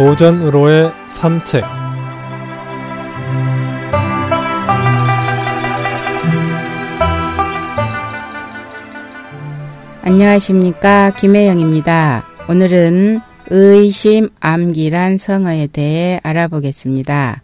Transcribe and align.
도전으로의 0.00 0.90
산책 1.08 1.62
안녕하십니까 10.00 11.10
김혜영입니다. 11.10 12.26
오늘은 12.48 13.20
의심 13.50 14.30
암기란 14.40 15.18
성어에 15.18 15.66
대해 15.66 16.18
알아보겠습니다. 16.22 17.42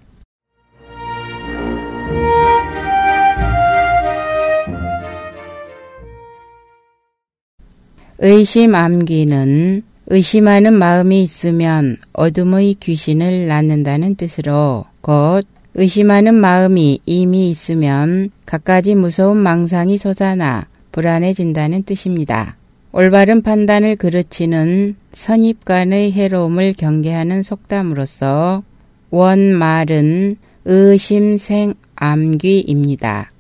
의심 8.21 8.75
암기는 8.75 9.83
의심하는 10.09 10.75
마음이 10.75 11.21
있으면 11.23 11.97
어둠의 12.13 12.75
귀신을 12.75 13.49
낳는다는 13.49 14.15
뜻으로 14.15 14.85
곧 15.01 15.45
의심하는 15.75 16.35
마음이 16.35 17.01
이미 17.05 17.49
있으면 17.49 18.31
갖가지 18.47 18.95
무서운 18.95 19.39
망상이 19.39 19.99
솟아나 19.99 20.69
불안해진다는 20.93 21.83
뜻입니다. 21.83 22.55
올바른 22.93 23.43
판단을 23.43 23.97
그르치는 23.97 24.95
선입관의 25.13 26.13
해로움을 26.13 26.75
경계하는 26.75 27.43
속담으로서 27.43 28.63
원말은 29.11 30.37
의심생암귀입니다. 30.65 33.33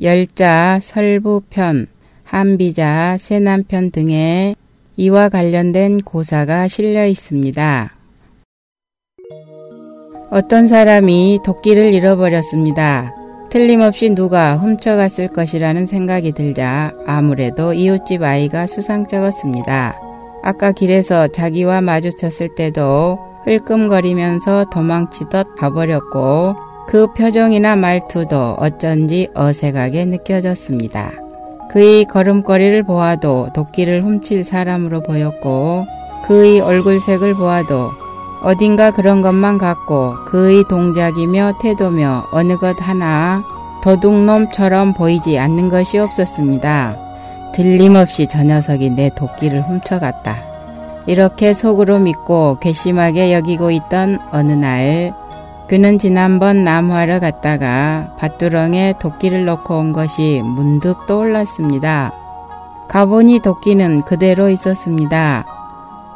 열자, 0.00 0.78
설부편, 0.80 1.88
한비자, 2.22 3.16
새남편 3.18 3.90
등에 3.90 4.54
이와 4.96 5.28
관련된 5.28 6.02
고사가 6.02 6.68
실려 6.68 7.06
있습니다. 7.06 7.92
어떤 10.30 10.66
사람이 10.66 11.40
도끼를 11.44 11.92
잃어버렸습니다. 11.92 13.14
틀림없이 13.50 14.14
누가 14.14 14.56
훔쳐갔을 14.56 15.28
것이라는 15.28 15.84
생각이 15.84 16.32
들자 16.32 16.92
아무래도 17.06 17.74
이웃집 17.74 18.22
아이가 18.22 18.66
수상쩍었습니다. 18.66 20.00
아까 20.42 20.72
길에서 20.72 21.28
자기와 21.28 21.82
마주쳤을 21.82 22.54
때도 22.54 23.18
흘끔거리면서 23.44 24.66
도망치듯 24.72 25.56
가버렸고 25.56 26.56
그 26.88 27.12
표정이나 27.12 27.76
말투도 27.76 28.56
어쩐지 28.58 29.28
어색하게 29.34 30.06
느껴졌습니다. 30.06 31.21
그의 31.72 32.04
걸음걸이를 32.04 32.82
보아도 32.82 33.48
도끼를 33.54 34.04
훔칠 34.04 34.44
사람으로 34.44 35.00
보였고 35.00 35.86
그의 36.26 36.60
얼굴색을 36.60 37.34
보아도 37.34 37.90
어딘가 38.42 38.90
그런 38.90 39.22
것만 39.22 39.56
같고 39.56 40.14
그의 40.26 40.64
동작이며 40.68 41.54
태도며 41.62 42.24
어느 42.32 42.56
것 42.58 42.76
하나 42.78 43.42
도둑놈처럼 43.82 44.92
보이지 44.92 45.38
않는 45.38 45.70
것이 45.70 45.96
없었습니다. 45.98 46.96
들림없이 47.54 48.26
저 48.26 48.44
녀석이 48.44 48.90
내 48.90 49.10
도끼를 49.14 49.62
훔쳐갔다. 49.62 50.36
이렇게 51.06 51.52
속으로 51.52 51.98
믿고 51.98 52.58
괘씸하게 52.60 53.32
여기고 53.32 53.70
있던 53.70 54.18
어느 54.30 54.52
날 54.52 55.14
그는 55.72 55.98
지난번 55.98 56.64
나무하러 56.64 57.18
갔다가 57.18 58.14
밭두렁에 58.18 58.96
도끼를 59.00 59.46
넣고 59.46 59.78
온 59.78 59.94
것이 59.94 60.42
문득 60.44 61.06
떠올랐습니다. 61.06 62.12
가보니 62.90 63.40
도끼는 63.40 64.02
그대로 64.02 64.50
있었습니다. 64.50 65.46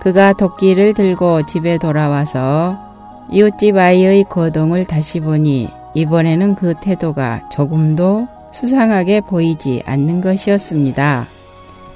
그가 0.03 0.35
도끼를 0.35 0.93
들고 0.93 1.47
집에 1.47 1.79
돌아와서 1.79 2.77
이웃집 3.31 3.79
아이의 3.79 4.27
거동을 4.29 4.85
다시 4.85 5.21
보니 5.21 5.71
이번에는 5.95 6.55
그 6.55 6.75
태도가 6.75 7.49
조금도 7.49 8.29
수상하게 8.53 9.23
보이지 9.23 9.85
않는 9.87 10.21
것이었습니다. 10.21 11.27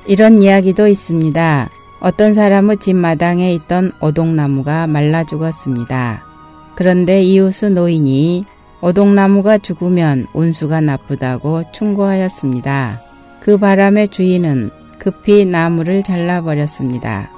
이런 0.07 0.43
이야기도 0.43 0.89
있습니다. 0.89 1.69
어떤 2.01 2.33
사람의 2.33 2.79
집 2.79 2.97
마당에 2.97 3.53
있던 3.53 3.93
오동나무가 4.01 4.87
말라 4.87 5.25
죽었습니다. 5.25 6.30
그런데 6.75 7.23
이웃의 7.23 7.71
노인이 7.71 8.45
오동나무가 8.81 9.59
죽으면 9.59 10.27
운수가 10.33 10.81
나쁘다고 10.81 11.65
충고하였습니다. 11.73 13.01
그 13.41 13.59
바람에 13.59 14.07
주인은 14.07 14.71
급히 14.99 15.45
나무를 15.45 16.03
잘라버렸습니다. 16.03 17.31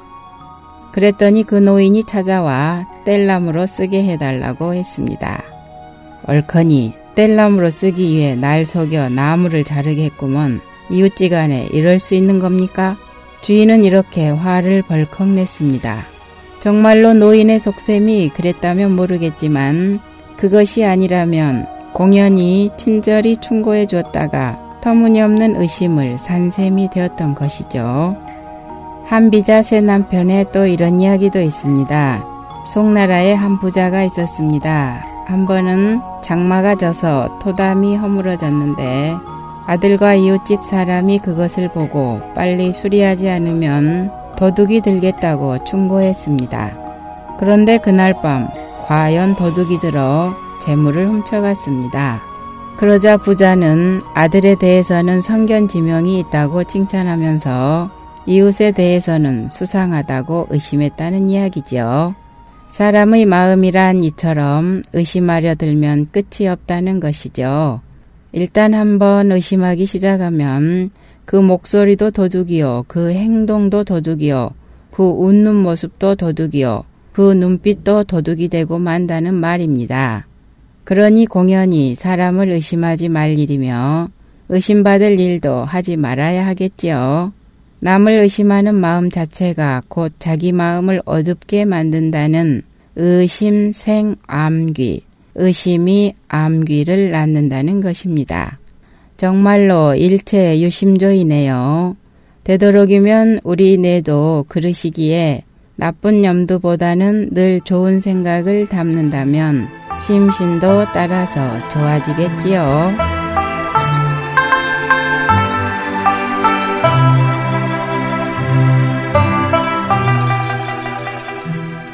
그랬더니 0.93 1.44
그 1.44 1.54
노인이 1.54 2.04
찾아와 2.04 2.87
뗄나무로 3.04 3.66
쓰게 3.66 4.04
해달라고 4.04 4.75
했습니다. 4.75 5.43
얼커니 6.26 6.94
뗄나무로 7.14 7.70
쓰기 7.70 8.14
위해 8.14 8.34
날 8.34 8.66
속여 8.66 9.09
나무를 9.09 9.64
자르게 9.64 10.04
했구먼 10.04 10.60
이웃지간에 10.91 11.69
이럴 11.72 11.99
수 11.99 12.14
있는 12.14 12.38
겁니까? 12.38 12.97
주인은 13.41 13.84
이렇게 13.84 14.28
화를 14.28 14.82
벌컥 14.82 15.28
냈습니다. 15.28 16.12
정말로 16.62 17.12
노인의 17.12 17.59
속셈이 17.59 18.28
그랬다면 18.37 18.95
모르겠지만 18.95 19.99
그것이 20.37 20.84
아니라면 20.84 21.67
공연히 21.93 22.71
친절히 22.77 23.37
충고해 23.37 23.87
주었다가 23.87 24.78
터무니없는 24.81 25.56
의심을 25.56 26.19
산셈이 26.19 26.91
되었던 26.91 27.34
것이죠. 27.34 28.17
한비자 29.06 29.62
새 29.62 29.81
남편에 29.81 30.53
또 30.53 30.65
이런 30.65 31.00
이야기도 31.00 31.41
있습니다. 31.41 32.25
송나라에 32.73 33.33
한 33.33 33.59
부자가 33.59 34.05
있었습니다. 34.05 35.05
한 35.27 35.47
번은 35.47 36.00
장마가 36.23 36.77
져서 36.77 37.41
토담이 37.41 37.97
허물어졌는데 37.97 39.17
아들과 39.67 40.15
이웃집 40.15 40.62
사람이 40.62 41.19
그것을 41.19 41.71
보고 41.71 42.21
빨리 42.37 42.73
수리하지 42.73 43.29
않으면 43.29 44.22
도둑이 44.42 44.80
들겠다고 44.80 45.62
충고했습니다. 45.62 47.36
그런데 47.38 47.78
그날 47.78 48.12
밤 48.20 48.48
과연 48.86 49.36
도둑이 49.36 49.78
들어 49.78 50.34
재물을 50.60 51.06
훔쳐갔습니다. 51.06 52.20
그러자 52.76 53.19
부자는 53.19 54.00
아들에 54.14 54.56
대해서는 54.56 55.20
성견지명이 55.20 56.19
있다고 56.19 56.64
칭찬하면서 56.64 57.88
이웃에 58.26 58.72
대해서는 58.72 59.48
수상하다고 59.48 60.48
의심했다는 60.50 61.31
이야기지요. 61.31 62.16
사람의 62.69 63.26
마음이란 63.26 64.02
이처럼 64.02 64.82
의심하려 64.92 65.54
들면 65.54 66.08
끝이 66.10 66.48
없다는 66.48 66.98
것이죠. 66.98 67.81
일단 68.32 68.75
한번 68.75 69.31
의심하기 69.31 69.86
시작하면 69.86 70.91
그 71.25 71.37
목소리도 71.37 72.10
도둑이요. 72.10 72.84
그 72.88 73.12
행동도 73.12 73.84
도둑이요. 73.84 74.50
그 74.91 75.03
웃는 75.03 75.55
모습도 75.56 76.16
도둑이요. 76.16 76.84
그 77.12 77.33
눈빛도 77.33 78.05
도둑이 78.05 78.49
되고 78.49 78.78
만다는 78.78 79.34
말입니다. 79.34 80.27
그러니 80.84 81.27
공연히 81.27 81.94
사람을 81.94 82.50
의심하지 82.50 83.09
말 83.09 83.38
일이며 83.38 84.09
의심받을 84.49 85.19
일도 85.19 85.65
하지 85.65 85.97
말아야 85.97 86.47
하겠지요. 86.47 87.32
남을 87.81 88.19
의심하는 88.21 88.75
마음 88.75 89.11
자체가 89.11 89.82
곧 89.88 90.12
자기 90.19 90.53
마음을 90.53 91.03
어둡게 91.05 91.65
만든다는 91.65 92.62
의심 92.97 93.72
생암귀, 93.72 95.03
의심이 95.34 96.15
암귀를 96.28 97.11
낳는다는 97.11 97.81
것입니다. 97.81 98.59
정말로 99.22 99.94
일체 99.94 100.60
유심조이네요. 100.60 101.96
되도록이면 102.43 103.38
우리 103.44 103.79
뇌도 103.79 104.46
그러시기에 104.49 105.44
나쁜 105.76 106.25
염두보다는 106.25 107.29
늘 107.31 107.61
좋은 107.61 108.00
생각을 108.00 108.67
담는다면 108.67 109.69
심신도 110.00 110.87
따라서 110.93 111.41
좋아지겠지요. 111.69 112.94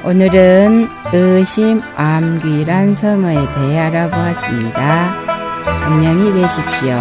오늘은 0.02 0.88
의심 1.12 1.82
암귀란 1.94 2.94
성어에 2.94 3.52
대해 3.52 3.78
알아보았습니다. 3.80 5.37
안녕히 5.70 6.32
계십시오. 6.32 6.94